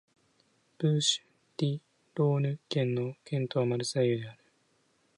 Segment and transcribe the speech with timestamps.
[0.79, 1.27] ブーシュ＝
[1.57, 1.79] デュ＝
[2.15, 4.43] ローヌ県の県都はマルセイユである